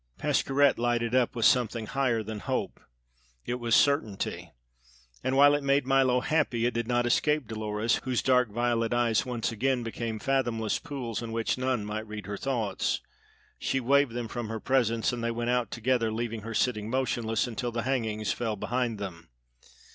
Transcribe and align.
Pascherette 0.17 0.79
lighted 0.79 1.13
up 1.13 1.35
with 1.35 1.45
something 1.45 1.85
higher 1.85 2.23
than 2.23 2.39
hope: 2.39 2.79
it 3.45 3.59
was 3.59 3.75
certainty; 3.75 4.51
and 5.23 5.37
while 5.37 5.53
it 5.53 5.61
made 5.63 5.85
Milo 5.85 6.21
happy 6.21 6.65
it 6.65 6.73
did 6.73 6.87
not 6.87 7.05
escape 7.05 7.45
Dolores, 7.47 7.97
whose 7.97 8.23
dark 8.23 8.49
violet 8.49 8.95
eyes 8.95 9.27
once 9.27 9.51
again 9.51 9.83
became 9.83 10.17
fathomless 10.17 10.79
pools 10.79 11.21
in 11.21 11.31
which 11.31 11.55
none 11.55 11.85
might 11.85 12.07
read 12.07 12.25
her 12.25 12.35
thoughts. 12.35 13.01
She 13.59 13.79
waved 13.79 14.13
them 14.13 14.27
from 14.27 14.49
her 14.49 14.59
presence, 14.59 15.13
and 15.13 15.23
they 15.23 15.29
went 15.29 15.51
out 15.51 15.69
together, 15.69 16.11
leaving 16.11 16.41
her 16.41 16.55
sitting 16.55 16.89
motionless 16.89 17.45
until 17.45 17.71
the 17.71 17.83
hangings 17.83 18.31
fell 18.31 18.55
behind 18.55 18.97
them. 18.97 19.29